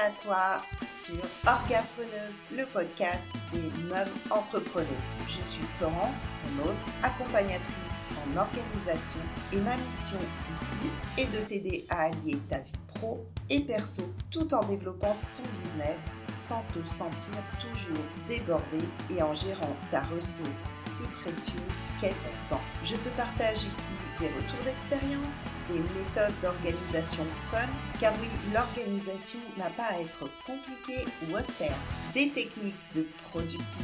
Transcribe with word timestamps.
à 0.00 0.10
toi 0.10 0.62
sur 0.80 1.22
Orgapreneuse, 1.46 2.44
le 2.56 2.64
podcast 2.64 3.32
des 3.52 3.68
mêmes 3.90 4.08
entrepreneuses. 4.30 5.12
Je 5.26 5.42
suis 5.42 5.64
Florence, 5.64 6.34
mon 6.56 6.70
hôte, 6.70 6.76
accompagnatrice 7.02 8.08
en 8.24 8.38
organisation 8.38 9.20
et 9.52 9.60
ma 9.60 9.76
mission 9.78 10.18
ici 10.52 10.78
est 11.18 11.26
de 11.26 11.44
t'aider 11.44 11.84
à 11.90 12.04
allier 12.04 12.38
ta 12.48 12.60
vie 12.60 12.72
pro 12.94 13.26
et 13.48 13.60
perso 13.60 14.02
tout 14.30 14.54
en 14.54 14.62
développant 14.64 15.16
ton 15.34 15.42
business 15.52 16.14
sans 16.30 16.62
te 16.72 16.86
sentir 16.86 17.34
toujours 17.58 18.04
débordé 18.28 18.80
et 19.10 19.22
en 19.22 19.34
gérant 19.34 19.76
ta 19.90 20.02
ressource 20.02 20.70
si 20.74 21.02
précieuse 21.08 21.82
qu'est 22.00 22.10
ton 22.10 22.54
temps. 22.54 22.60
Je 22.84 22.96
te 22.96 23.08
partage 23.10 23.64
ici 23.64 23.94
des 24.18 24.28
retours 24.28 24.64
d'expérience, 24.64 25.48
des 25.68 25.78
méthodes 25.78 26.34
d'organisation 26.40 27.24
fun, 27.34 27.68
car 27.98 28.12
oui, 28.20 28.28
l'organisation 28.54 29.40
n'a 29.58 29.70
pas 29.70 29.88
à 29.90 30.00
être 30.00 30.30
compliquée 30.46 31.04
ou 31.28 31.36
austère, 31.36 31.76
des 32.14 32.30
techniques 32.30 32.76
de 32.94 33.06
productivité 33.30 33.79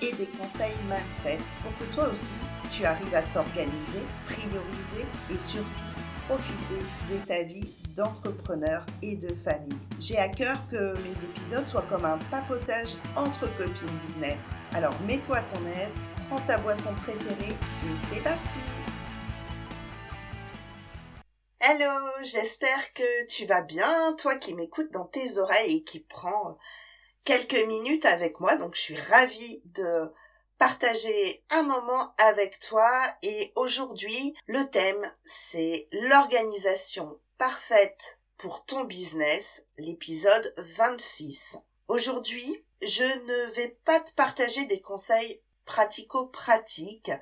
et 0.00 0.12
des 0.12 0.26
conseils 0.26 0.78
mindset 0.88 1.38
pour 1.62 1.76
que 1.78 1.94
toi 1.94 2.08
aussi 2.08 2.34
tu 2.70 2.84
arrives 2.84 3.14
à 3.14 3.22
t'organiser, 3.22 4.00
prioriser 4.24 5.06
et 5.30 5.38
surtout 5.38 5.68
profiter 6.26 6.82
de 7.08 7.18
ta 7.24 7.42
vie 7.42 7.74
d'entrepreneur 7.94 8.86
et 9.02 9.16
de 9.16 9.34
famille. 9.34 9.76
J'ai 9.98 10.18
à 10.18 10.28
cœur 10.28 10.56
que 10.70 10.96
mes 11.00 11.24
épisodes 11.24 11.66
soient 11.68 11.84
comme 11.88 12.04
un 12.04 12.18
papotage 12.30 12.96
entre 13.16 13.46
copines 13.56 13.98
business. 14.00 14.52
Alors 14.72 14.94
mets-toi 15.02 15.38
à 15.38 15.42
ton 15.42 15.64
aise, 15.66 16.00
prends 16.28 16.38
ta 16.40 16.58
boisson 16.58 16.94
préférée 16.94 17.52
et 17.52 17.96
c'est 17.96 18.22
parti 18.22 18.60
Hello, 21.60 21.92
j'espère 22.24 22.92
que 22.92 23.26
tu 23.26 23.46
vas 23.46 23.62
bien, 23.62 24.14
toi 24.18 24.34
qui 24.34 24.52
m'écoutes 24.54 24.92
dans 24.92 25.04
tes 25.04 25.38
oreilles 25.38 25.76
et 25.76 25.84
qui 25.84 26.00
prends 26.00 26.56
quelques 27.24 27.66
minutes 27.66 28.04
avec 28.04 28.40
moi. 28.40 28.56
Donc 28.56 28.74
je 28.74 28.80
suis 28.80 28.96
ravie 28.96 29.62
de 29.74 30.12
partager 30.58 31.42
un 31.50 31.62
moment 31.62 32.12
avec 32.18 32.60
toi 32.60 32.90
et 33.22 33.52
aujourd'hui 33.56 34.34
le 34.46 34.64
thème 34.70 35.12
c'est 35.24 35.86
l'organisation 35.92 37.18
parfaite 37.38 38.20
pour 38.36 38.64
ton 38.64 38.84
business, 38.84 39.66
l'épisode 39.78 40.52
26. 40.56 41.58
Aujourd'hui, 41.88 42.64
je 42.82 43.04
ne 43.04 43.52
vais 43.54 43.78
pas 43.84 44.00
te 44.00 44.12
partager 44.14 44.64
des 44.66 44.80
conseils 44.80 45.40
pratico-pratiques, 45.64 47.12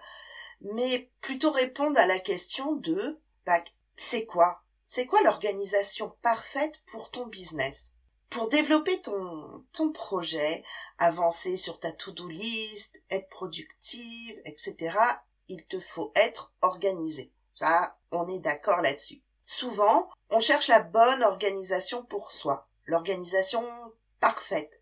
mais 0.62 1.10
plutôt 1.20 1.50
répondre 1.50 1.98
à 1.98 2.06
la 2.06 2.18
question 2.18 2.72
de 2.76 3.18
bah, 3.44 3.62
c'est 3.96 4.24
quoi? 4.24 4.62
C'est 4.86 5.06
quoi 5.06 5.22
l'organisation 5.22 6.16
parfaite 6.22 6.80
pour 6.86 7.10
ton 7.10 7.26
business? 7.26 7.94
Pour 8.30 8.48
développer 8.48 9.00
ton, 9.02 9.64
ton 9.72 9.92
projet, 9.92 10.64
avancer 10.98 11.56
sur 11.56 11.80
ta 11.80 11.90
to-do 11.90 12.28
list, 12.28 13.02
être 13.10 13.28
productive, 13.28 14.40
etc., 14.44 14.96
il 15.48 15.66
te 15.66 15.80
faut 15.80 16.12
être 16.14 16.52
organisé. 16.62 17.32
Ça, 17.52 17.98
on 18.12 18.28
est 18.28 18.38
d'accord 18.38 18.80
là-dessus. 18.80 19.22
Souvent, 19.44 20.08
on 20.30 20.38
cherche 20.38 20.68
la 20.68 20.80
bonne 20.80 21.24
organisation 21.24 22.04
pour 22.04 22.30
soi, 22.30 22.68
l'organisation 22.86 23.64
parfaite. 24.20 24.80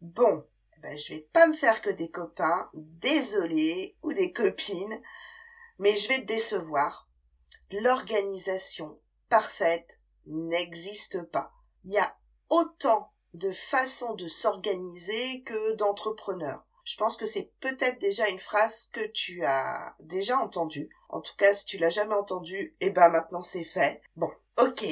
Bon, 0.00 0.44
eh 0.76 0.80
ben, 0.80 0.98
je 0.98 1.14
vais 1.14 1.28
pas 1.32 1.46
me 1.46 1.54
faire 1.54 1.80
que 1.80 1.90
des 1.90 2.10
copains, 2.10 2.68
désolé, 2.74 3.96
ou 4.02 4.12
des 4.12 4.32
copines, 4.32 5.00
mais 5.78 5.96
je 5.96 6.08
vais 6.08 6.18
te 6.18 6.26
décevoir. 6.26 7.08
L'organisation 7.70 9.00
parfaite 9.28 10.00
n'existe 10.26 11.22
pas. 11.30 11.52
Il 11.84 11.92
y 11.92 11.98
a 11.98 12.16
autant 12.50 13.12
de 13.34 13.50
façons 13.50 14.14
de 14.14 14.28
s'organiser 14.28 15.42
que 15.42 15.72
d'entrepreneurs. 15.72 16.64
Je 16.84 16.96
pense 16.96 17.16
que 17.16 17.26
c'est 17.26 17.50
peut-être 17.60 17.98
déjà 17.98 18.28
une 18.28 18.38
phrase 18.38 18.88
que 18.92 19.06
tu 19.06 19.42
as 19.44 19.96
déjà 20.00 20.38
entendue. 20.38 20.90
En 21.08 21.20
tout 21.20 21.34
cas, 21.36 21.54
si 21.54 21.64
tu 21.64 21.78
l'as 21.78 21.90
jamais 21.90 22.14
entendue, 22.14 22.76
eh 22.80 22.90
ben 22.90 23.08
maintenant 23.08 23.42
c'est 23.42 23.64
fait. 23.64 24.02
Bon, 24.16 24.30
ok, 24.58 24.84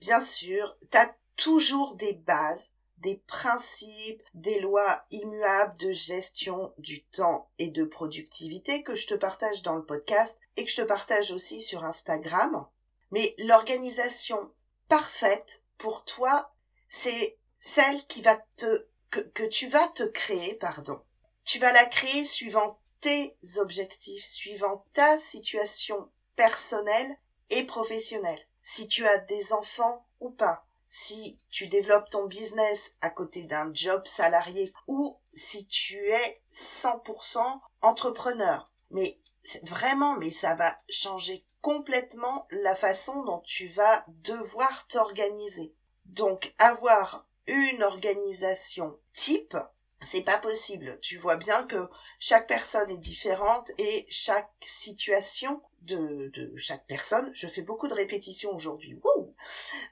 bien 0.00 0.20
sûr, 0.20 0.76
t'as 0.90 1.12
toujours 1.36 1.96
des 1.96 2.14
bases, 2.14 2.72
des 2.98 3.22
principes, 3.26 4.22
des 4.32 4.60
lois 4.60 5.04
immuables 5.10 5.76
de 5.76 5.92
gestion 5.92 6.72
du 6.78 7.04
temps 7.04 7.50
et 7.58 7.68
de 7.68 7.84
productivité 7.84 8.82
que 8.82 8.96
je 8.96 9.06
te 9.06 9.14
partage 9.14 9.62
dans 9.62 9.76
le 9.76 9.84
podcast 9.84 10.40
et 10.56 10.64
que 10.64 10.70
je 10.70 10.76
te 10.80 10.86
partage 10.86 11.30
aussi 11.30 11.60
sur 11.60 11.84
Instagram. 11.84 12.66
Mais 13.10 13.34
l'organisation 13.38 14.50
parfaite 14.88 15.64
pour 15.76 16.04
toi 16.04 16.53
c'est 16.94 17.36
celle 17.58 18.06
qui 18.06 18.22
va 18.22 18.36
te 18.56 18.86
que, 19.10 19.18
que 19.18 19.42
tu 19.42 19.66
vas 19.66 19.88
te 19.88 20.04
créer, 20.04 20.54
pardon. 20.54 21.02
Tu 21.44 21.58
vas 21.58 21.72
la 21.72 21.86
créer 21.86 22.24
suivant 22.24 22.78
tes 23.00 23.36
objectifs, 23.56 24.24
suivant 24.24 24.86
ta 24.92 25.18
situation 25.18 26.12
personnelle 26.36 27.16
et 27.50 27.64
professionnelle. 27.64 28.40
Si 28.62 28.86
tu 28.86 29.06
as 29.08 29.18
des 29.18 29.52
enfants 29.52 30.06
ou 30.20 30.30
pas, 30.30 30.66
si 30.88 31.40
tu 31.50 31.66
développes 31.66 32.10
ton 32.10 32.26
business 32.26 32.94
à 33.00 33.10
côté 33.10 33.42
d'un 33.42 33.74
job 33.74 34.06
salarié 34.06 34.72
ou 34.86 35.18
si 35.32 35.66
tu 35.66 35.96
es 35.96 36.42
100% 36.52 37.40
entrepreneur. 37.82 38.70
Mais 38.90 39.18
vraiment, 39.64 40.14
mais 40.16 40.30
ça 40.30 40.54
va 40.54 40.78
changer 40.88 41.44
complètement 41.60 42.46
la 42.50 42.76
façon 42.76 43.24
dont 43.24 43.40
tu 43.40 43.66
vas 43.66 44.04
devoir 44.08 44.86
t'organiser. 44.86 45.74
Donc 46.06 46.52
avoir 46.58 47.26
une 47.46 47.82
organisation 47.82 48.98
type, 49.12 49.56
c'est 50.00 50.22
pas 50.22 50.38
possible. 50.38 50.98
Tu 51.00 51.16
vois 51.16 51.36
bien 51.36 51.64
que 51.64 51.88
chaque 52.18 52.46
personne 52.46 52.90
est 52.90 52.98
différente 52.98 53.70
et 53.78 54.06
chaque 54.08 54.52
situation 54.64 55.62
de, 55.82 56.30
de 56.32 56.56
chaque 56.56 56.86
personne, 56.86 57.30
je 57.34 57.46
fais 57.46 57.62
beaucoup 57.62 57.88
de 57.88 57.94
répétitions 57.94 58.54
aujourd'hui, 58.54 58.98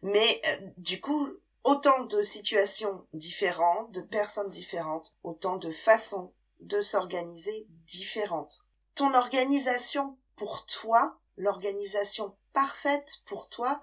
mais 0.02 0.40
euh, 0.46 0.66
du 0.78 1.00
coup, 1.00 1.28
autant 1.64 2.04
de 2.04 2.22
situations 2.22 3.06
différentes, 3.12 3.92
de 3.92 4.00
personnes 4.00 4.50
différentes, 4.50 5.12
autant 5.22 5.56
de 5.56 5.70
façons 5.70 6.32
de 6.60 6.80
s'organiser 6.80 7.66
différentes. 7.86 8.58
Ton 8.94 9.14
organisation 9.14 10.16
pour 10.36 10.66
toi, 10.66 11.18
l'organisation 11.36 12.36
parfaite 12.52 13.20
pour 13.24 13.48
toi, 13.48 13.80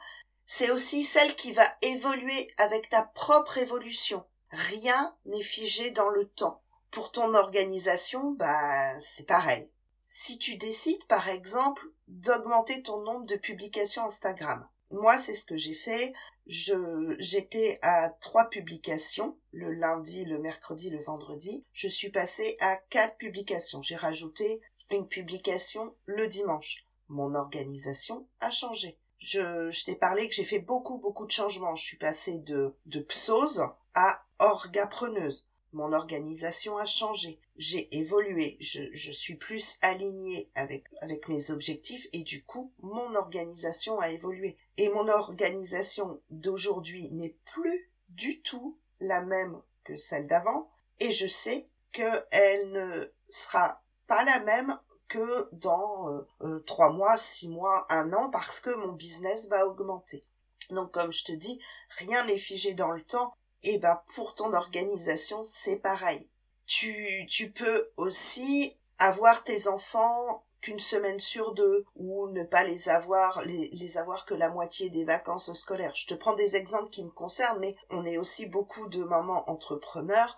c'est 0.52 0.72
aussi 0.72 1.04
celle 1.04 1.36
qui 1.36 1.52
va 1.52 1.64
évoluer 1.84 2.52
avec 2.58 2.90
ta 2.90 3.04
propre 3.04 3.60
évolution. 3.60 4.26
Rien 4.50 5.16
n'est 5.26 5.44
figé 5.44 5.92
dans 5.92 6.10
le 6.10 6.26
temps. 6.26 6.64
Pour 6.90 7.12
ton 7.12 7.36
organisation, 7.36 8.32
bah, 8.32 9.00
c'est 9.00 9.28
pareil. 9.28 9.70
Si 10.08 10.40
tu 10.40 10.58
décides, 10.58 11.06
par 11.06 11.30
exemple, 11.30 11.86
d'augmenter 12.08 12.82
ton 12.82 13.00
nombre 13.04 13.28
de 13.28 13.36
publications 13.36 14.06
Instagram. 14.06 14.68
Moi, 14.90 15.20
c'est 15.20 15.36
ce 15.36 15.46
que 15.46 15.56
j'ai 15.56 15.76
fait. 15.76 16.14
Je, 16.48 17.16
j'étais 17.20 17.78
à 17.84 18.10
trois 18.10 18.50
publications, 18.50 19.38
le 19.52 19.72
lundi, 19.72 20.26
le 20.26 20.40
mercredi, 20.40 20.90
le 20.90 21.00
vendredi. 21.00 21.64
Je 21.74 21.88
suis 21.88 22.10
passée 22.10 22.58
à 22.60 22.76
quatre 22.76 23.18
publications. 23.18 23.84
J'ai 23.84 23.96
rajouté 23.96 24.62
une 24.90 25.08
publication 25.08 25.94
le 26.08 26.28
dimanche. 26.28 26.88
Mon 27.08 27.36
organisation 27.36 28.28
a 28.40 28.50
changé 28.50 28.98
je, 29.20 29.70
je 29.72 29.86
t'ai 29.86 29.96
parlé 29.96 30.28
que 30.28 30.34
j'ai 30.34 30.44
fait 30.44 30.60
beaucoup, 30.60 30.98
beaucoup 30.98 31.26
de 31.26 31.32
changements. 31.32 31.76
Je 31.76 31.84
suis 31.84 31.98
passée 31.98 32.40
de, 32.40 32.76
de 32.86 33.00
psose 33.00 33.64
à 33.94 34.24
orgapreneuse. 34.40 35.50
Mon 35.72 35.94
organisation 35.94 36.78
a 36.78 36.86
changé. 36.86 37.40
J'ai 37.56 37.96
évolué. 37.96 38.58
Je, 38.60 38.82
je 38.94 39.12
suis 39.12 39.36
plus 39.36 39.78
alignée 39.82 40.50
avec, 40.56 40.88
avec 41.02 41.28
mes 41.28 41.52
objectifs 41.52 42.08
et 42.14 42.24
du 42.24 42.44
coup, 42.44 42.74
mon 42.82 43.14
organisation 43.16 44.00
a 44.00 44.10
évolué. 44.10 44.58
Et 44.78 44.90
mon 44.90 45.08
organisation 45.10 46.22
d'aujourd'hui 46.32 47.10
n'est 47.12 47.38
plus 47.46 47.92
du 48.10 48.42
tout 48.42 48.80
la 49.00 49.22
même 49.22 49.62
que 49.84 49.96
celle 49.96 50.28
d'avant 50.28 50.70
et 51.00 51.12
je 51.12 51.28
sais 51.28 51.68
qu'elle 51.92 52.72
ne 52.72 53.12
sera 53.30 53.82
pas 54.08 54.24
la 54.24 54.40
même 54.40 54.78
que 55.10 55.50
dans 55.52 56.10
euh, 56.10 56.28
euh, 56.42 56.60
trois 56.60 56.90
mois, 56.90 57.18
six 57.18 57.50
mois, 57.50 57.86
un 57.90 58.14
an, 58.14 58.30
parce 58.30 58.60
que 58.62 58.70
mon 58.70 58.94
business 58.94 59.50
va 59.50 59.68
augmenter. 59.68 60.24
Donc 60.70 60.92
comme 60.92 61.12
je 61.12 61.26
te 61.26 61.32
dis, 61.34 61.60
rien 61.98 62.24
n'est 62.26 62.38
figé 62.38 62.74
dans 62.74 62.92
le 62.92 63.02
temps. 63.02 63.34
Et 63.64 63.78
ben 63.78 64.00
pour 64.16 64.34
ton 64.34 64.54
organisation, 64.54 65.44
c'est 65.44 65.78
pareil. 65.78 66.30
Tu, 66.66 67.26
tu 67.28 67.52
peux 67.52 67.90
aussi 67.98 68.78
avoir 69.00 69.44
tes 69.44 69.68
enfants 69.68 70.46
qu'une 70.62 70.80
semaine 70.80 71.20
sur 71.20 71.54
deux 71.54 71.86
ou 71.96 72.28
ne 72.30 72.44
pas 72.44 72.64
les 72.64 72.90
avoir 72.90 73.42
les, 73.44 73.70
les 73.70 73.98
avoir 73.98 74.26
que 74.26 74.34
la 74.34 74.50
moitié 74.50 74.90
des 74.90 75.06
vacances 75.06 75.52
scolaires. 75.54 75.96
Je 75.96 76.08
te 76.08 76.14
prends 76.14 76.36
des 76.36 76.56
exemples 76.56 76.90
qui 76.90 77.04
me 77.04 77.10
concernent, 77.10 77.60
mais 77.60 77.76
on 77.90 78.06
est 78.06 78.18
aussi 78.18 78.46
beaucoup 78.46 78.88
de 78.88 79.04
mamans 79.04 79.50
entrepreneurs 79.50 80.38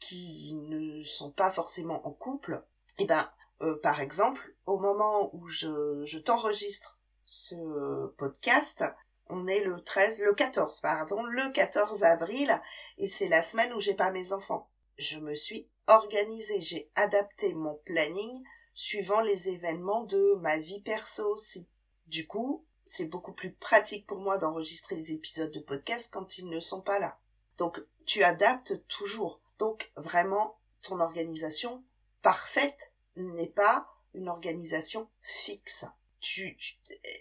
qui 0.00 0.54
ne 0.54 1.02
sont 1.04 1.30
pas 1.30 1.50
forcément 1.50 2.06
en 2.06 2.12
couple. 2.12 2.62
Et 2.98 3.04
ben 3.04 3.30
euh, 3.60 3.78
par 3.80 4.00
exemple, 4.00 4.54
au 4.66 4.78
moment 4.78 5.34
où 5.34 5.46
je, 5.48 6.04
je 6.04 6.18
t'enregistre 6.18 6.98
ce 7.24 8.06
podcast, 8.16 8.84
on 9.28 9.46
est 9.46 9.62
le 9.62 9.82
13, 9.82 10.22
le 10.22 10.34
14, 10.34 10.80
pardon, 10.80 11.22
le 11.24 11.52
14 11.52 12.04
avril, 12.04 12.60
et 12.96 13.06
c'est 13.06 13.28
la 13.28 13.42
semaine 13.42 13.72
où 13.74 13.80
j'ai 13.80 13.94
pas 13.94 14.10
mes 14.10 14.32
enfants. 14.32 14.70
Je 14.96 15.18
me 15.18 15.34
suis 15.34 15.68
organisée, 15.86 16.60
j'ai 16.60 16.90
adapté 16.94 17.54
mon 17.54 17.74
planning 17.84 18.42
suivant 18.74 19.20
les 19.20 19.48
événements 19.48 20.04
de 20.04 20.36
ma 20.40 20.58
vie 20.58 20.80
perso 20.80 21.26
aussi. 21.34 21.68
Du 22.06 22.26
coup, 22.26 22.64
c'est 22.86 23.06
beaucoup 23.06 23.32
plus 23.32 23.52
pratique 23.52 24.06
pour 24.06 24.18
moi 24.18 24.38
d'enregistrer 24.38 24.94
les 24.94 25.12
épisodes 25.12 25.50
de 25.50 25.60
podcast 25.60 26.10
quand 26.12 26.38
ils 26.38 26.48
ne 26.48 26.60
sont 26.60 26.80
pas 26.80 26.98
là. 26.98 27.18
Donc, 27.58 27.84
tu 28.06 28.22
adaptes 28.22 28.86
toujours. 28.86 29.40
Donc, 29.58 29.90
vraiment, 29.96 30.58
ton 30.82 31.00
organisation 31.00 31.84
parfaite 32.22 32.94
n'est 33.22 33.48
pas 33.48 33.88
une 34.14 34.28
organisation 34.28 35.08
fixe. 35.22 35.84
Tu, 36.20 36.56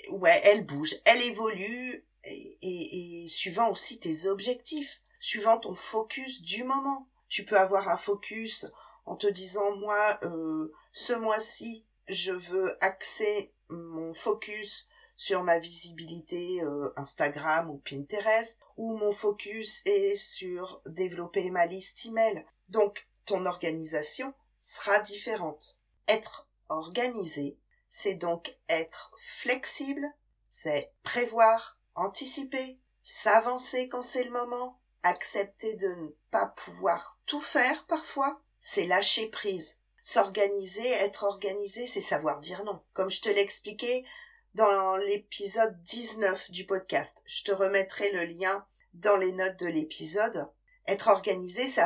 ouais, 0.09 0.41
elle 0.43 0.65
bouge, 0.65 0.95
elle 1.05 1.21
évolue, 1.21 2.07
et, 2.23 3.23
et, 3.23 3.29
suivant 3.29 3.69
aussi 3.69 3.99
tes 3.99 4.27
objectifs, 4.27 5.01
suivant 5.19 5.59
ton 5.59 5.73
focus 5.73 6.41
du 6.41 6.63
moment. 6.63 7.07
Tu 7.29 7.45
peux 7.45 7.57
avoir 7.57 7.89
un 7.89 7.97
focus 7.97 8.65
en 9.05 9.15
te 9.15 9.27
disant 9.27 9.75
moi 9.77 10.19
euh, 10.23 10.71
ce 10.91 11.13
mois-ci 11.13 11.85
je 12.07 12.31
veux 12.31 12.77
axer 12.83 13.53
mon 13.69 14.13
focus 14.13 14.87
sur 15.15 15.43
ma 15.43 15.59
visibilité 15.59 16.61
euh, 16.61 16.91
Instagram 16.95 17.69
ou 17.69 17.77
Pinterest 17.79 18.59
ou 18.77 18.95
mon 18.95 19.11
focus 19.11 19.81
est 19.85 20.15
sur 20.15 20.81
développer 20.85 21.49
ma 21.49 21.65
liste 21.65 22.05
email. 22.05 22.45
Donc 22.69 23.07
ton 23.25 23.45
organisation 23.45 24.33
sera 24.59 24.99
différente. 24.99 25.75
Être 26.07 26.47
organisé, 26.69 27.59
c'est 27.89 28.15
donc 28.15 28.55
être 28.69 29.13
flexible, 29.17 30.05
c'est 30.49 30.93
prévoir, 31.03 31.79
anticiper, 31.95 32.79
s'avancer 33.03 33.89
quand 33.89 34.01
c'est 34.01 34.23
le 34.23 34.31
moment, 34.31 34.79
accepter 35.03 35.75
de 35.75 35.87
ne 35.87 36.09
pas 36.31 36.47
pouvoir 36.47 37.19
tout 37.25 37.41
faire 37.41 37.85
parfois, 37.85 38.41
c'est 38.59 38.85
lâcher 38.85 39.27
prise. 39.27 39.79
S'organiser, 40.01 40.89
être 40.89 41.23
organisé, 41.23 41.87
c'est 41.87 42.01
savoir 42.01 42.39
dire 42.39 42.63
non. 42.63 42.81
Comme 42.93 43.09
je 43.09 43.21
te 43.21 43.29
l'ai 43.29 43.41
expliqué 43.41 44.05
dans 44.55 44.95
l'épisode 44.95 45.79
19 45.81 46.51
du 46.51 46.65
podcast. 46.65 47.21
Je 47.25 47.43
te 47.43 47.51
remettrai 47.51 48.11
le 48.11 48.23
lien 48.23 48.65
dans 48.93 49.17
les 49.17 49.31
notes 49.31 49.59
de 49.59 49.67
l'épisode. 49.67 50.49
Être 50.87 51.09
organisé, 51.09 51.67
c'est 51.67 51.83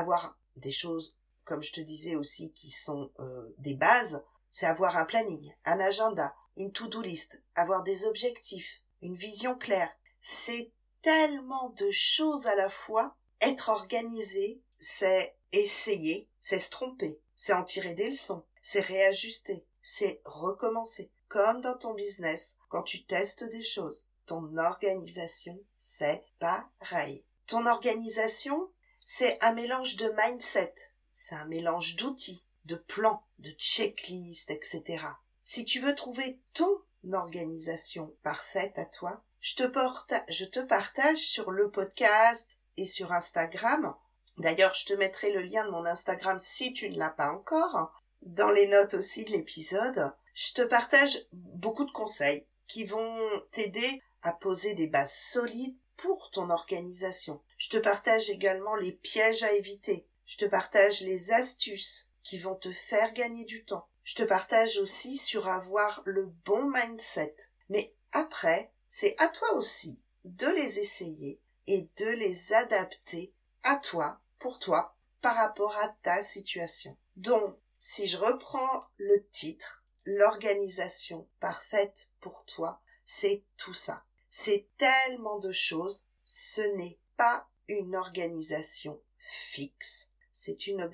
des 0.55 0.71
choses, 0.71 1.17
comme 1.43 1.63
je 1.63 1.71
te 1.71 1.81
disais 1.81 2.15
aussi, 2.15 2.51
qui 2.53 2.71
sont 2.71 3.11
euh, 3.19 3.53
des 3.57 3.73
bases. 3.73 4.23
C'est 4.49 4.65
avoir 4.65 4.97
un 4.97 5.05
planning, 5.05 5.53
un 5.65 5.79
agenda, 5.79 6.35
une 6.57 6.71
to-do 6.71 7.01
list, 7.01 7.41
avoir 7.55 7.83
des 7.83 8.05
objectifs, 8.05 8.83
une 9.01 9.15
vision 9.15 9.55
claire, 9.55 9.91
c'est 10.21 10.71
tellement 11.01 11.69
de 11.69 11.89
choses 11.91 12.47
à 12.47 12.55
la 12.55 12.69
fois. 12.69 13.15
Être 13.41 13.69
organisé, 13.69 14.61
c'est 14.77 15.35
essayer, 15.51 16.29
c'est 16.39 16.59
se 16.59 16.69
tromper, 16.69 17.19
c'est 17.35 17.53
en 17.53 17.63
tirer 17.63 17.93
des 17.93 18.09
leçons, 18.09 18.45
c'est 18.61 18.81
réajuster, 18.81 19.65
c'est 19.81 20.21
recommencer. 20.25 21.11
Comme 21.27 21.61
dans 21.61 21.77
ton 21.77 21.93
business, 21.93 22.57
quand 22.69 22.83
tu 22.83 23.05
testes 23.05 23.45
des 23.45 23.63
choses, 23.63 24.09
ton 24.25 24.57
organisation, 24.57 25.57
c'est 25.77 26.23
pareil. 26.39 27.23
Ton 27.47 27.65
organisation, 27.65 28.69
c'est 29.05 29.41
un 29.43 29.53
mélange 29.53 29.95
de 29.95 30.13
mindset, 30.17 30.73
c'est 31.11 31.35
un 31.35 31.45
mélange 31.45 31.97
d'outils, 31.97 32.47
de 32.65 32.75
plans, 32.75 33.23
de 33.37 33.51
checklists, 33.51 34.49
etc. 34.49 35.05
Si 35.43 35.65
tu 35.65 35.79
veux 35.79 35.93
trouver 35.93 36.39
ton 36.53 36.81
organisation 37.11 38.15
parfaite 38.23 38.79
à 38.79 38.85
toi, 38.85 39.23
je 39.41 39.55
te, 39.55 39.63
porte, 39.63 40.13
je 40.29 40.45
te 40.45 40.59
partage 40.59 41.17
sur 41.17 41.51
le 41.51 41.69
podcast 41.69 42.59
et 42.77 42.87
sur 42.87 43.11
Instagram. 43.11 43.93
D'ailleurs, 44.37 44.73
je 44.73 44.85
te 44.85 44.93
mettrai 44.93 45.33
le 45.33 45.41
lien 45.41 45.65
de 45.65 45.71
mon 45.71 45.85
Instagram 45.85 46.39
si 46.39 46.73
tu 46.73 46.89
ne 46.89 46.97
l'as 46.97 47.09
pas 47.09 47.31
encore. 47.31 48.01
Dans 48.21 48.51
les 48.51 48.67
notes 48.67 48.93
aussi 48.93 49.25
de 49.25 49.31
l'épisode, 49.31 50.13
je 50.33 50.53
te 50.53 50.61
partage 50.61 51.27
beaucoup 51.33 51.85
de 51.85 51.91
conseils 51.91 52.45
qui 52.67 52.85
vont 52.85 53.17
t'aider 53.51 54.01
à 54.21 54.31
poser 54.31 54.75
des 54.75 54.87
bases 54.87 55.13
solides 55.13 55.77
pour 55.97 56.31
ton 56.31 56.49
organisation. 56.49 57.41
Je 57.57 57.69
te 57.69 57.77
partage 57.77 58.29
également 58.29 58.75
les 58.75 58.93
pièges 58.93 59.43
à 59.43 59.51
éviter. 59.53 60.07
Je 60.31 60.37
te 60.37 60.45
partage 60.45 61.01
les 61.01 61.33
astuces 61.33 62.09
qui 62.23 62.37
vont 62.37 62.55
te 62.55 62.71
faire 62.71 63.11
gagner 63.11 63.43
du 63.43 63.65
temps. 63.65 63.89
Je 64.05 64.15
te 64.15 64.23
partage 64.23 64.77
aussi 64.77 65.17
sur 65.17 65.49
avoir 65.49 66.01
le 66.05 66.23
bon 66.45 66.71
mindset. 66.71 67.35
Mais 67.67 67.93
après, 68.13 68.71
c'est 68.87 69.13
à 69.19 69.27
toi 69.27 69.51
aussi 69.55 70.05
de 70.23 70.47
les 70.47 70.79
essayer 70.79 71.41
et 71.67 71.85
de 71.97 72.05
les 72.05 72.53
adapter 72.53 73.33
à 73.63 73.75
toi, 73.75 74.21
pour 74.39 74.57
toi, 74.57 74.95
par 75.19 75.35
rapport 75.35 75.75
à 75.79 75.89
ta 76.01 76.21
situation. 76.21 76.95
Donc, 77.17 77.57
si 77.77 78.07
je 78.07 78.15
reprends 78.15 78.85
le 78.95 79.27
titre, 79.31 79.83
l'organisation 80.05 81.27
parfaite 81.41 82.09
pour 82.21 82.45
toi, 82.45 82.81
c'est 83.05 83.43
tout 83.57 83.73
ça. 83.73 84.05
C'est 84.29 84.69
tellement 84.77 85.39
de 85.39 85.51
choses, 85.51 86.05
ce 86.23 86.61
n'est 86.77 87.01
pas 87.17 87.49
une 87.67 87.97
organisation 87.97 89.01
fixe, 89.17 90.10
c'est 90.43 90.65
une, 90.65 90.89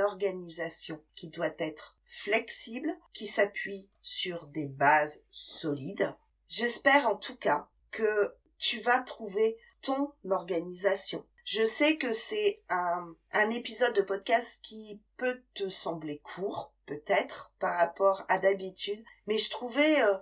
organisation 0.00 1.02
qui 1.16 1.26
doit 1.26 1.54
être 1.58 1.96
flexible, 2.04 2.96
qui 3.12 3.26
s'appuie 3.26 3.90
sur 4.02 4.46
des 4.46 4.66
bases 4.66 5.26
solides, 5.32 6.14
J'espère 6.48 7.06
en 7.08 7.16
tout 7.16 7.36
cas 7.36 7.68
que 7.90 8.34
tu 8.56 8.80
vas 8.80 9.00
trouver 9.00 9.58
ton 9.82 10.12
organisation. 10.30 11.26
Je 11.44 11.62
sais 11.62 11.98
que 11.98 12.12
c'est 12.12 12.56
un, 12.70 13.14
épisode 13.50 13.94
de 13.94 14.00
podcast 14.00 14.60
qui 14.62 15.02
peut 15.18 15.42
te 15.52 15.68
sembler 15.68 16.20
court, 16.20 16.72
peut-être, 16.86 17.52
par 17.58 17.76
rapport 17.76 18.24
à 18.28 18.38
d'habitude, 18.38 19.04
mais 19.26 19.36
je 19.36 19.50
trouvais, 19.50 20.02
euh, 20.02 20.16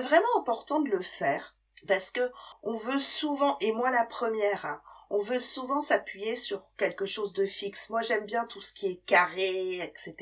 vraiment 0.00 0.38
important 0.38 0.80
de 0.80 0.88
le 0.88 1.02
faire 1.02 1.56
parce 1.86 2.10
que 2.10 2.32
on 2.62 2.74
veut 2.74 2.98
souvent, 2.98 3.58
et 3.60 3.72
moi 3.72 3.90
la 3.90 4.06
première, 4.06 4.64
hein, 4.64 4.80
on 5.10 5.18
veut 5.18 5.40
souvent 5.40 5.80
s'appuyer 5.80 6.36
sur 6.36 6.62
quelque 6.76 7.06
chose 7.06 7.32
de 7.32 7.46
fixe. 7.46 7.90
Moi 7.90 8.02
j'aime 8.02 8.26
bien 8.26 8.44
tout 8.44 8.60
ce 8.60 8.72
qui 8.72 8.86
est 8.86 9.04
carré, 9.06 9.80
etc. 9.80 10.14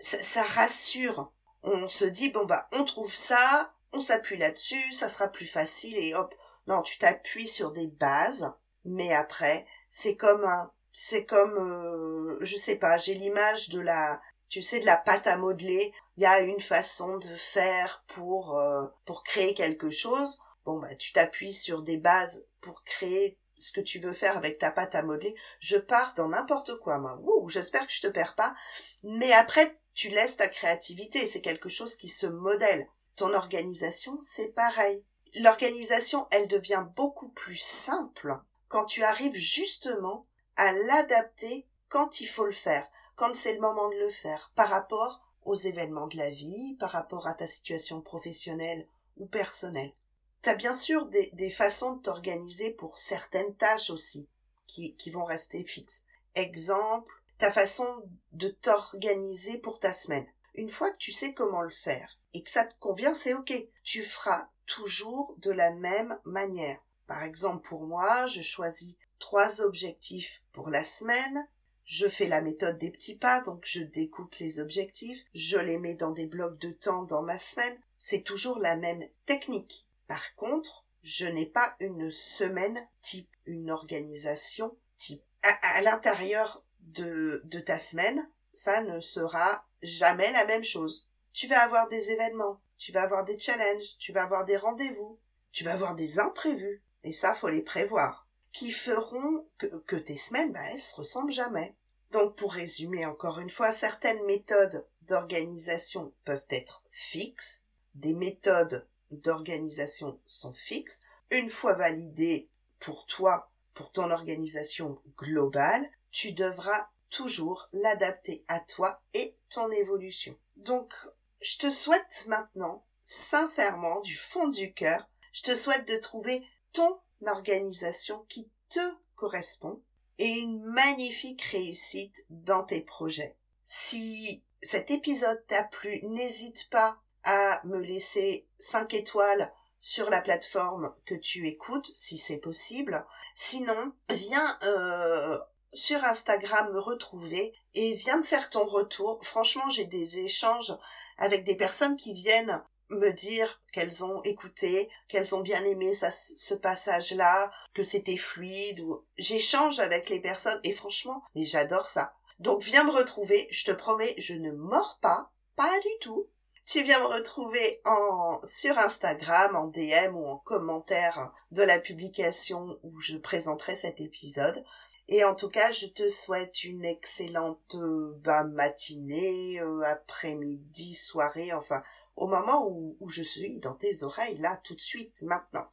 ça, 0.00 0.20
ça 0.20 0.42
rassure. 0.42 1.32
On 1.62 1.88
se 1.88 2.04
dit 2.04 2.30
bon 2.30 2.44
bah 2.44 2.68
on 2.72 2.84
trouve 2.84 3.14
ça, 3.14 3.72
on 3.92 4.00
s'appuie 4.00 4.36
là-dessus, 4.36 4.92
ça 4.92 5.08
sera 5.08 5.28
plus 5.28 5.46
facile 5.46 5.96
et 5.98 6.14
hop. 6.14 6.34
Non, 6.66 6.82
tu 6.82 6.98
t'appuies 6.98 7.48
sur 7.48 7.72
des 7.72 7.86
bases, 7.86 8.52
mais 8.84 9.14
après, 9.14 9.66
c'est 9.90 10.16
comme 10.16 10.44
un, 10.44 10.70
c'est 10.92 11.24
comme, 11.24 11.56
euh, 11.56 12.38
je 12.42 12.56
sais 12.56 12.76
pas, 12.76 12.96
j'ai 12.96 13.14
l'image 13.14 13.68
de 13.68 13.80
la, 13.80 14.20
tu 14.50 14.62
sais, 14.62 14.80
de 14.80 14.86
la 14.86 14.96
pâte 14.96 15.26
à 15.26 15.36
modeler. 15.36 15.92
Il 16.16 16.22
y 16.22 16.26
a 16.26 16.40
une 16.40 16.60
façon 16.60 17.18
de 17.18 17.28
faire 17.28 18.04
pour, 18.08 18.58
euh, 18.58 18.84
pour 19.04 19.22
créer 19.22 19.54
quelque 19.54 19.90
chose. 19.90 20.38
Bon, 20.64 20.78
bah, 20.80 20.94
tu 20.96 21.12
t'appuies 21.12 21.54
sur 21.54 21.82
des 21.82 21.96
bases 21.96 22.46
pour 22.60 22.82
créer 22.84 23.38
ce 23.58 23.72
que 23.72 23.80
tu 23.80 23.98
veux 23.98 24.12
faire 24.12 24.36
avec 24.36 24.58
ta 24.58 24.70
pâte 24.70 24.94
à 24.94 25.02
modeler. 25.02 25.34
Je 25.60 25.76
pars 25.76 26.14
dans 26.14 26.28
n'importe 26.28 26.78
quoi, 26.78 26.98
moi. 26.98 27.18
Ouh, 27.22 27.48
j'espère 27.48 27.86
que 27.86 27.92
je 27.92 28.00
te 28.00 28.06
perds 28.06 28.34
pas. 28.34 28.54
Mais 29.02 29.32
après, 29.32 29.78
tu 29.94 30.08
laisses 30.08 30.36
ta 30.36 30.48
créativité. 30.48 31.26
C'est 31.26 31.42
quelque 31.42 31.68
chose 31.68 31.96
qui 31.96 32.08
se 32.08 32.26
modèle. 32.26 32.86
Ton 33.16 33.34
organisation, 33.34 34.18
c'est 34.20 34.54
pareil. 34.54 35.04
L'organisation, 35.40 36.26
elle 36.30 36.48
devient 36.48 36.86
beaucoup 36.96 37.28
plus 37.28 37.58
simple 37.58 38.38
quand 38.68 38.84
tu 38.84 39.02
arrives 39.02 39.34
justement 39.34 40.26
à 40.56 40.72
l'adapter 40.72 41.66
quand 41.88 42.20
il 42.20 42.26
faut 42.26 42.44
le 42.44 42.52
faire, 42.52 42.86
quand 43.16 43.34
c'est 43.34 43.54
le 43.54 43.60
moment 43.60 43.88
de 43.88 43.96
le 43.96 44.10
faire, 44.10 44.52
par 44.54 44.68
rapport 44.68 45.22
aux 45.44 45.54
événements 45.54 46.06
de 46.06 46.16
la 46.16 46.30
vie, 46.30 46.76
par 46.78 46.90
rapport 46.90 47.26
à 47.26 47.34
ta 47.34 47.46
situation 47.46 48.00
professionnelle 48.00 48.86
ou 49.16 49.26
personnelle. 49.26 49.92
Tu 50.42 50.54
bien 50.56 50.72
sûr 50.72 51.06
des, 51.06 51.30
des 51.34 51.50
façons 51.50 51.96
de 51.96 52.02
t'organiser 52.02 52.70
pour 52.70 52.96
certaines 52.96 53.54
tâches 53.56 53.90
aussi, 53.90 54.28
qui, 54.66 54.94
qui 54.96 55.10
vont 55.10 55.24
rester 55.24 55.64
fixes. 55.64 56.02
Exemple, 56.34 57.12
ta 57.38 57.50
façon 57.50 57.86
de 58.32 58.48
t'organiser 58.48 59.58
pour 59.58 59.80
ta 59.80 59.92
semaine. 59.92 60.26
Une 60.54 60.68
fois 60.68 60.90
que 60.90 60.98
tu 60.98 61.12
sais 61.12 61.34
comment 61.34 61.62
le 61.62 61.70
faire, 61.70 62.18
et 62.34 62.42
que 62.42 62.50
ça 62.50 62.64
te 62.64 62.74
convient, 62.78 63.14
c'est 63.14 63.34
ok. 63.34 63.52
Tu 63.82 64.02
feras 64.02 64.48
toujours 64.66 65.34
de 65.38 65.50
la 65.50 65.72
même 65.72 66.18
manière. 66.24 66.78
Par 67.06 67.22
exemple, 67.22 67.66
pour 67.66 67.86
moi, 67.86 68.26
je 68.26 68.42
choisis 68.42 68.96
trois 69.18 69.62
objectifs 69.62 70.42
pour 70.52 70.68
la 70.70 70.84
semaine. 70.84 71.48
Je 71.84 72.06
fais 72.06 72.28
la 72.28 72.42
méthode 72.42 72.76
des 72.76 72.90
petits 72.90 73.16
pas, 73.16 73.40
donc 73.40 73.64
je 73.64 73.80
découpe 73.80 74.34
les 74.34 74.60
objectifs, 74.60 75.24
je 75.32 75.56
les 75.56 75.78
mets 75.78 75.94
dans 75.94 76.10
des 76.10 76.26
blocs 76.26 76.58
de 76.58 76.70
temps 76.70 77.04
dans 77.04 77.22
ma 77.22 77.38
semaine. 77.38 77.80
C'est 77.96 78.22
toujours 78.22 78.58
la 78.58 78.76
même 78.76 79.02
technique. 79.24 79.87
Par 80.08 80.34
contre, 80.34 80.84
je 81.02 81.26
n'ai 81.26 81.46
pas 81.46 81.76
une 81.78 82.10
semaine 82.10 82.88
type, 83.02 83.30
une 83.46 83.70
organisation 83.70 84.76
type. 84.96 85.22
À, 85.42 85.80
l'intérieur 85.82 86.64
de, 86.80 87.42
de 87.44 87.60
ta 87.60 87.78
semaine, 87.78 88.28
ça 88.52 88.82
ne 88.82 88.98
sera 88.98 89.64
jamais 89.82 90.32
la 90.32 90.44
même 90.44 90.64
chose 90.64 91.08
tu 91.38 91.46
vas 91.46 91.62
avoir 91.62 91.86
des 91.86 92.10
événements, 92.10 92.60
tu 92.78 92.90
vas 92.90 93.02
avoir 93.02 93.24
des 93.24 93.38
challenges, 93.38 93.96
tu 93.98 94.10
vas 94.10 94.24
avoir 94.24 94.44
des 94.44 94.56
rendez-vous, 94.56 95.20
tu 95.52 95.62
vas 95.62 95.74
avoir 95.74 95.94
des 95.94 96.18
imprévus, 96.18 96.82
et 97.04 97.12
ça, 97.12 97.32
faut 97.32 97.48
les 97.48 97.62
prévoir, 97.62 98.26
qui 98.50 98.72
feront 98.72 99.46
que, 99.56 99.66
que 99.66 99.94
tes 99.94 100.16
semaines, 100.16 100.50
bah, 100.50 100.64
elles 100.72 100.80
se 100.80 100.96
ressemblent 100.96 101.30
jamais. 101.30 101.76
Donc, 102.10 102.34
pour 102.34 102.52
résumer 102.52 103.06
encore 103.06 103.38
une 103.38 103.50
fois, 103.50 103.70
certaines 103.70 104.24
méthodes 104.24 104.84
d'organisation 105.02 106.12
peuvent 106.24 106.46
être 106.50 106.82
fixes, 106.90 107.62
des 107.94 108.14
méthodes 108.14 108.88
d'organisation 109.10 110.20
sont 110.26 110.52
fixes, 110.52 111.00
une 111.30 111.50
fois 111.50 111.74
validées 111.74 112.48
pour 112.78 113.06
toi, 113.06 113.50
pour 113.74 113.92
ton 113.92 114.10
organisation 114.10 115.00
globale, 115.16 115.88
tu 116.10 116.32
devras 116.32 116.88
toujours 117.10 117.68
l'adapter 117.72 118.44
à 118.48 118.60
toi 118.60 119.00
et 119.14 119.34
ton 119.50 119.70
évolution. 119.70 120.36
Donc, 120.56 120.94
je 121.40 121.58
te 121.58 121.70
souhaite 121.70 122.24
maintenant, 122.26 122.84
sincèrement, 123.04 124.00
du 124.00 124.16
fond 124.16 124.48
du 124.48 124.72
cœur, 124.72 125.08
je 125.32 125.42
te 125.42 125.54
souhaite 125.54 125.86
de 125.88 125.96
trouver 125.96 126.44
ton 126.72 126.98
organisation 127.26 128.24
qui 128.28 128.50
te 128.68 128.80
correspond 129.14 129.82
et 130.18 130.28
une 130.28 130.62
magnifique 130.64 131.42
réussite 131.42 132.26
dans 132.30 132.64
tes 132.64 132.80
projets. 132.80 133.36
Si 133.64 134.42
cet 134.60 134.90
épisode 134.90 135.44
t'a 135.46 135.64
plu, 135.64 136.00
n'hésite 136.02 136.68
pas 136.70 137.00
à 137.24 137.60
me 137.64 137.78
laisser 137.78 138.46
5 138.58 138.94
étoiles 138.94 139.52
sur 139.80 140.10
la 140.10 140.20
plateforme 140.20 140.92
que 141.06 141.14
tu 141.14 141.46
écoutes, 141.46 141.90
si 141.94 142.18
c'est 142.18 142.38
possible. 142.38 143.06
Sinon, 143.34 143.92
viens 144.10 144.58
euh, 144.64 145.38
sur 145.72 146.04
Instagram 146.04 146.72
me 146.72 146.80
retrouver 146.80 147.54
et 147.74 147.94
viens 147.94 148.18
me 148.18 148.22
faire 148.22 148.50
ton 148.50 148.64
retour. 148.64 149.18
Franchement, 149.22 149.68
j'ai 149.70 149.84
des 149.84 150.18
échanges 150.20 150.76
avec 151.16 151.44
des 151.44 151.56
personnes 151.56 151.96
qui 151.96 152.12
viennent 152.12 152.62
me 152.90 153.10
dire 153.10 153.60
qu'elles 153.72 154.04
ont 154.04 154.22
écouté, 154.22 154.88
qu'elles 155.08 155.34
ont 155.34 155.40
bien 155.40 155.64
aimé 155.64 155.92
ce 155.92 156.54
passage-là, 156.54 157.50
que 157.74 157.82
c'était 157.82 158.16
fluide. 158.16 158.80
Ou... 158.80 159.04
J'échange 159.18 159.78
avec 159.78 160.08
les 160.08 160.20
personnes 160.20 160.60
et 160.64 160.72
franchement, 160.72 161.22
mais 161.34 161.44
j'adore 161.44 161.90
ça. 161.90 162.14
Donc 162.38 162.62
viens 162.62 162.84
me 162.84 162.90
retrouver, 162.90 163.46
je 163.50 163.64
te 163.64 163.72
promets, 163.72 164.14
je 164.18 164.34
ne 164.34 164.52
mords 164.52 164.98
pas, 165.00 165.32
pas 165.56 165.78
du 165.80 165.98
tout. 166.00 166.28
Tu 166.68 166.82
viens 166.82 167.00
me 167.00 167.06
retrouver 167.06 167.80
en, 167.86 168.40
sur 168.44 168.78
Instagram, 168.78 169.56
en 169.56 169.68
DM 169.68 170.14
ou 170.14 170.26
en 170.26 170.36
commentaire 170.36 171.32
de 171.50 171.62
la 171.62 171.78
publication 171.78 172.78
où 172.82 173.00
je 173.00 173.16
présenterai 173.16 173.74
cet 173.74 174.02
épisode. 174.02 174.62
Et 175.08 175.24
en 175.24 175.34
tout 175.34 175.48
cas, 175.48 175.72
je 175.72 175.86
te 175.86 176.06
souhaite 176.10 176.64
une 176.64 176.84
excellente 176.84 177.74
euh, 177.76 178.12
bah, 178.22 178.44
matinée, 178.44 179.58
euh, 179.62 179.80
après-midi, 179.80 180.94
soirée, 180.94 181.54
enfin, 181.54 181.82
au 182.16 182.26
moment 182.26 182.68
où, 182.68 182.98
où 183.00 183.08
je 183.08 183.22
suis 183.22 183.60
dans 183.60 183.74
tes 183.74 184.02
oreilles, 184.02 184.36
là, 184.36 184.60
tout 184.62 184.74
de 184.74 184.80
suite, 184.82 185.22
maintenant. 185.22 185.64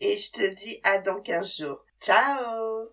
Et 0.00 0.16
je 0.16 0.32
te 0.32 0.56
dis 0.56 0.80
à 0.82 0.98
dans 0.98 1.20
15 1.20 1.58
jours. 1.58 1.84
Ciao 2.00 2.88